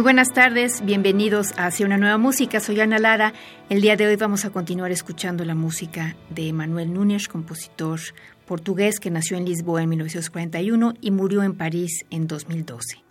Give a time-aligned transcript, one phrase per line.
[0.00, 2.58] Muy buenas tardes, bienvenidos a Hacia una nueva música.
[2.60, 3.34] Soy Ana Lara.
[3.68, 8.00] El día de hoy vamos a continuar escuchando la música de Manuel Núñez, compositor
[8.46, 13.04] portugués que nació en Lisboa en 1941 y murió en París en 2012.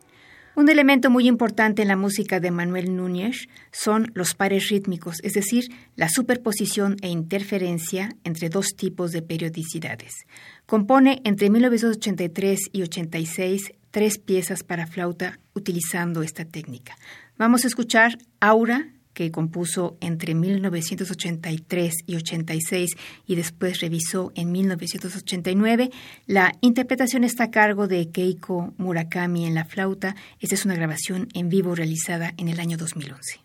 [0.56, 5.34] Un elemento muy importante en la música de Manuel Núñez son los pares rítmicos, es
[5.34, 5.66] decir,
[5.96, 10.26] la superposición e interferencia entre dos tipos de periodicidades.
[10.66, 16.98] Compone entre 1983 y 86 tres piezas para flauta utilizando esta técnica.
[17.38, 22.92] Vamos a escuchar Aura, que compuso entre 1983 y 86
[23.28, 25.90] y después revisó en 1989.
[26.26, 30.16] La interpretación está a cargo de Keiko Murakami en la flauta.
[30.40, 33.42] Esta es una grabación en vivo realizada en el año 2011.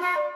[0.00, 0.35] now.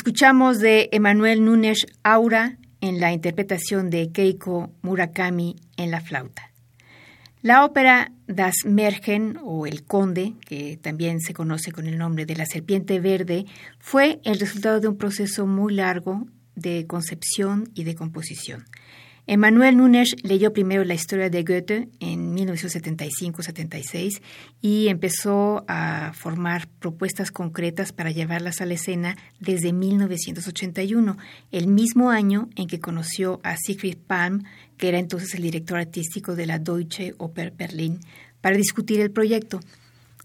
[0.00, 6.54] Escuchamos de Emanuel Núñez Aura en la interpretación de Keiko Murakami en la flauta.
[7.42, 12.34] La ópera Das Mergen o El Conde, que también se conoce con el nombre de
[12.34, 13.44] La Serpiente Verde,
[13.78, 18.64] fue el resultado de un proceso muy largo de concepción y de composición.
[19.26, 22.19] Emmanuel Nunes leyó primero la historia de Goethe en
[22.62, 24.20] 1975-76
[24.60, 31.16] y empezó a formar propuestas concretas para llevarlas a la escena desde 1981,
[31.52, 34.44] el mismo año en que conoció a Siegfried Palm,
[34.76, 38.00] que era entonces el director artístico de la Deutsche Oper Berlin,
[38.40, 39.60] para discutir el proyecto.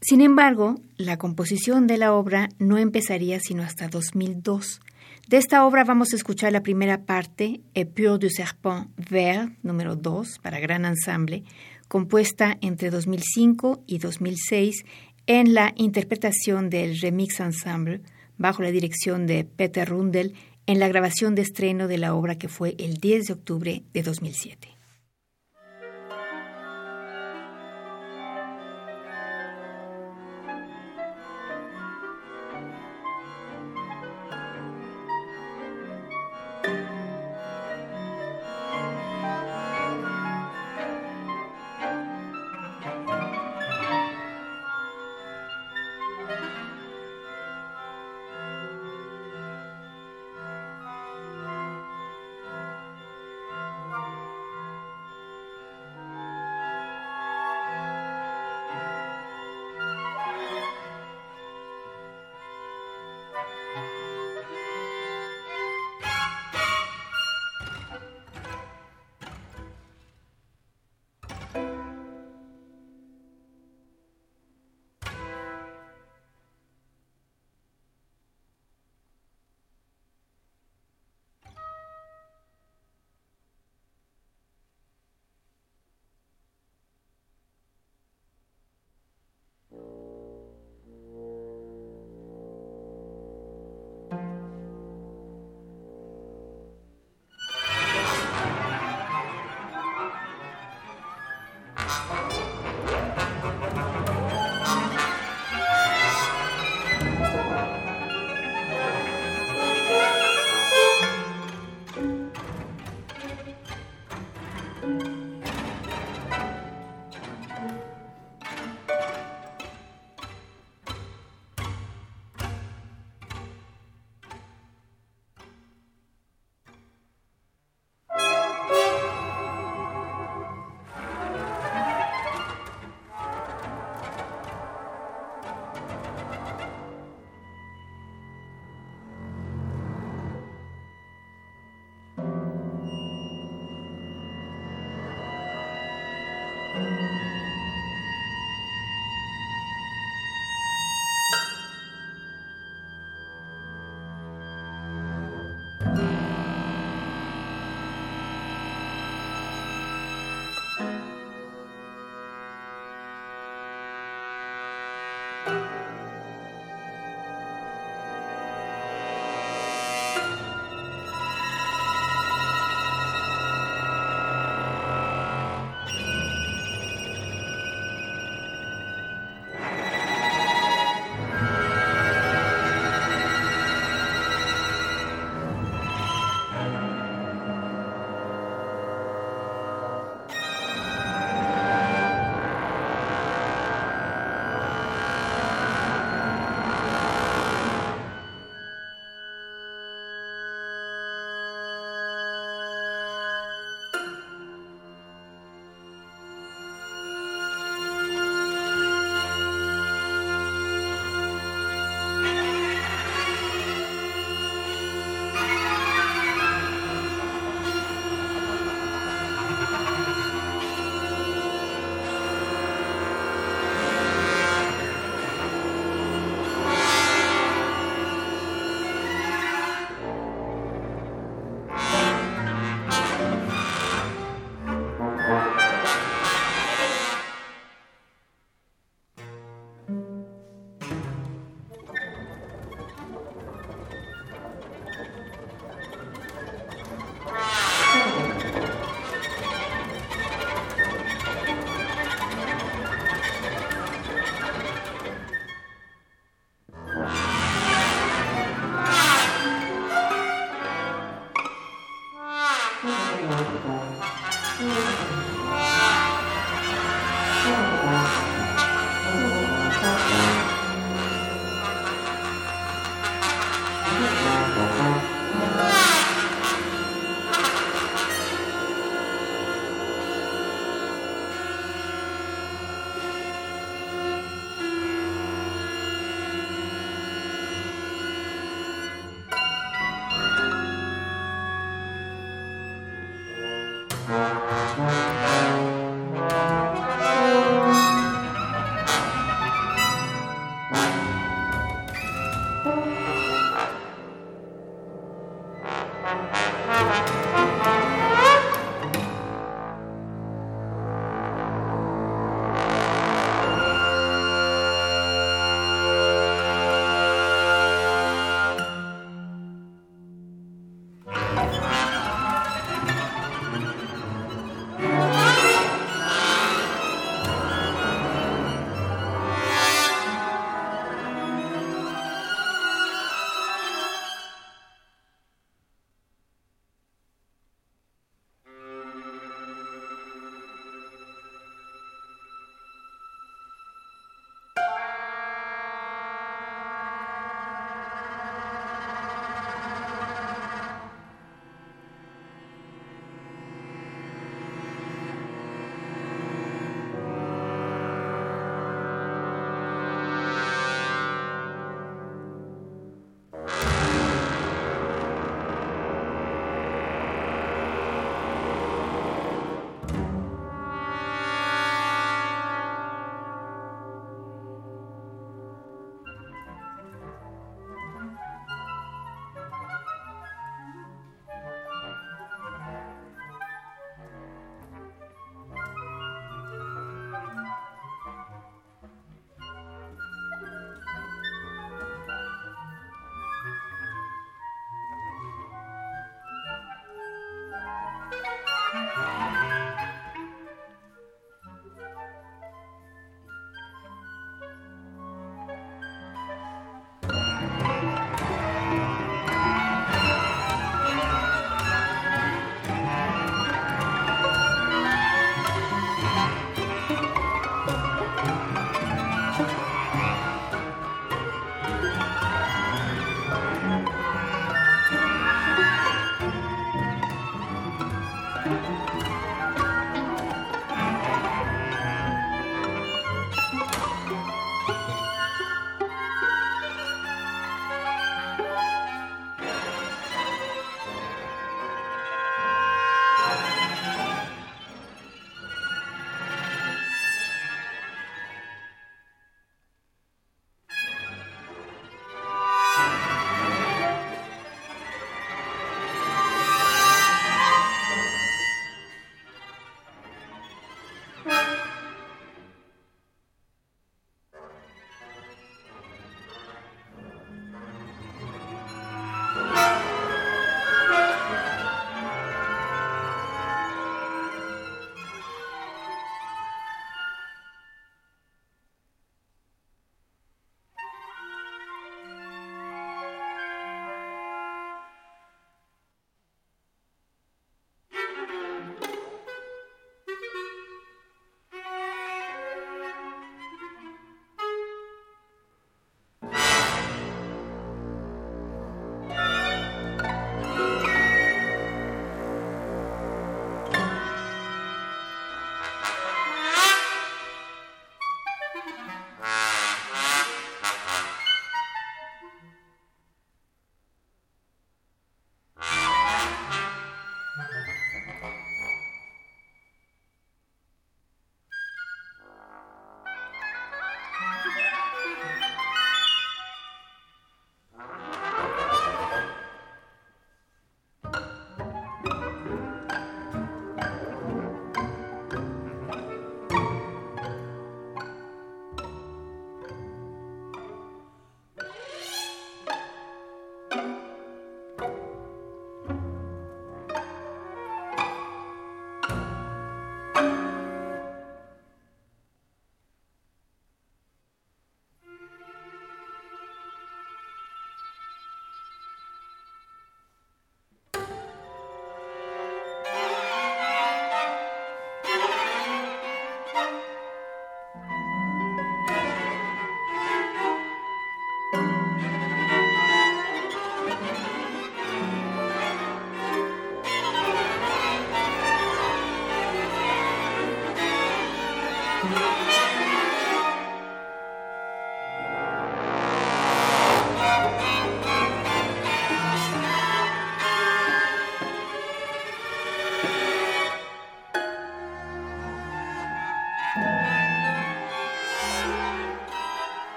[0.00, 4.80] Sin embargo, la composición de la obra no empezaría sino hasta 2002.
[5.28, 10.40] De esta obra vamos a escuchar la primera parte, Epure du Serpent Vert, número 2,
[10.40, 11.44] para gran ensamble,
[11.92, 14.86] compuesta entre 2005 y 2006
[15.26, 18.00] en la interpretación del Remix Ensemble
[18.38, 20.32] bajo la dirección de Peter Rundel
[20.64, 24.02] en la grabación de estreno de la obra que fue el 10 de octubre de
[24.02, 24.71] 2007.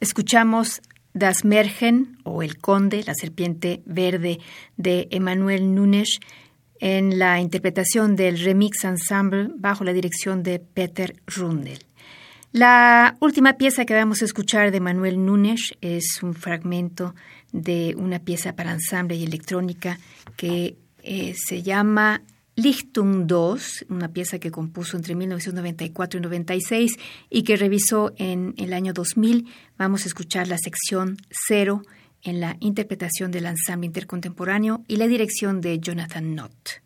[0.00, 0.80] Escuchamos
[1.12, 4.38] Das Mergen o El Conde, la serpiente verde
[4.78, 6.20] de Emmanuel Nunes
[6.78, 11.84] en la interpretación del Remix Ensemble bajo la dirección de Peter Rundel.
[12.52, 17.14] La última pieza que vamos a escuchar de Manuel Nunes es un fragmento
[17.52, 19.98] de una pieza para ensamble y electrónica
[20.36, 22.22] que eh, se llama
[22.62, 26.96] Lichtung 2, una pieza que compuso entre 1994 y 96
[27.30, 29.46] y que revisó en el año 2000.
[29.78, 31.16] Vamos a escuchar la sección
[31.48, 31.82] 0
[32.22, 36.82] en la interpretación del ensamble intercontemporáneo y la dirección de Jonathan Knott.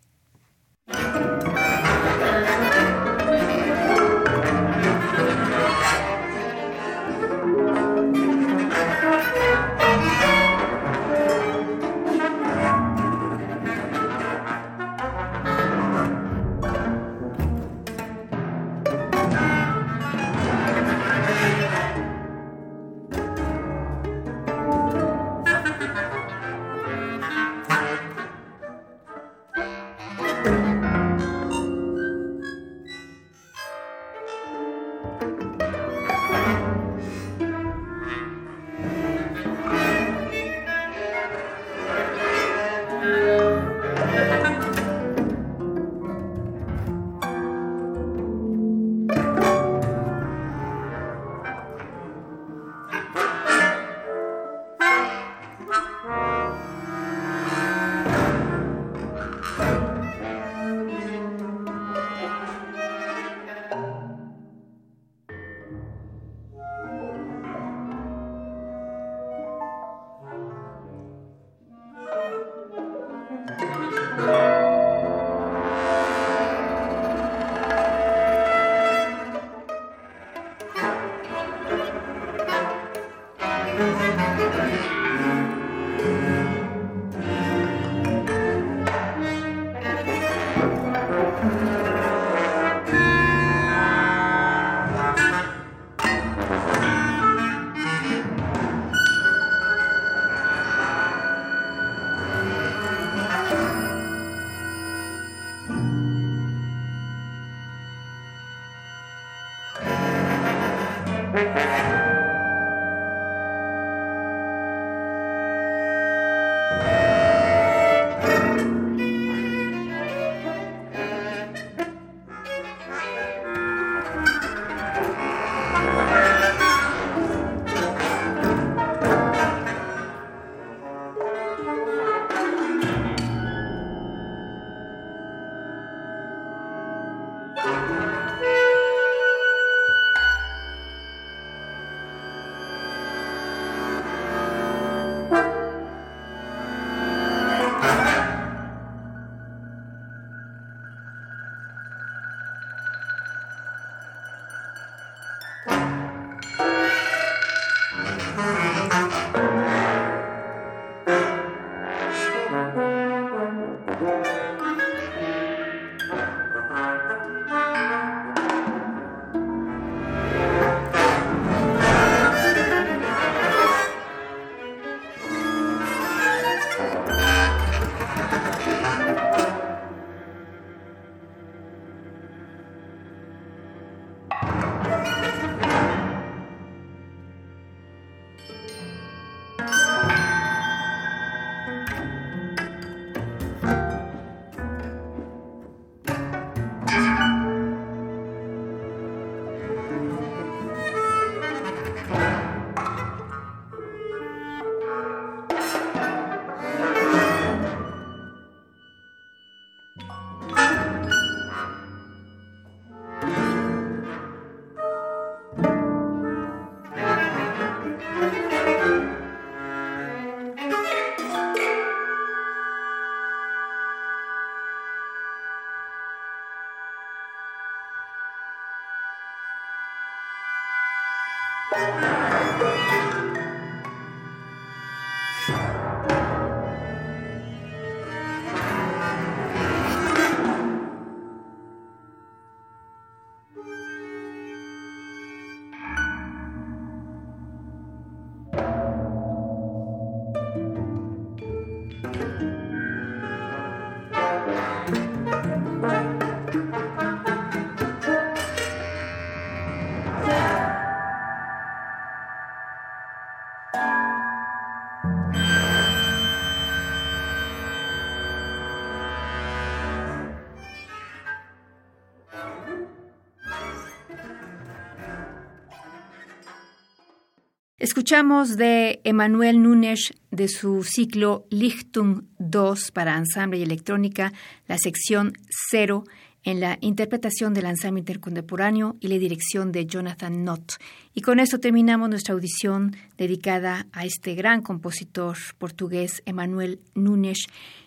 [278.04, 284.34] Escuchamos de Emanuel Núñez de su ciclo Lichtung 2 para ensamble y electrónica,
[284.68, 285.32] la sección
[285.70, 286.04] 0
[286.44, 290.74] en la interpretación del ensamble intercontemporáneo y la dirección de Jonathan Nott.
[291.14, 297.38] Y con eso terminamos nuestra audición dedicada a este gran compositor portugués, Emanuel Núñez.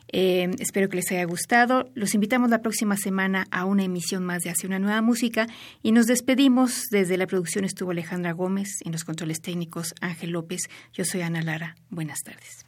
[0.09, 1.89] Eh, espero que les haya gustado.
[1.93, 5.47] Los invitamos la próxima semana a una emisión más de Hacia una nueva música
[5.83, 6.85] y nos despedimos.
[6.89, 10.61] Desde la producción estuvo Alejandra Gómez, en los controles técnicos Ángel López.
[10.93, 11.75] Yo soy Ana Lara.
[11.89, 12.67] Buenas tardes.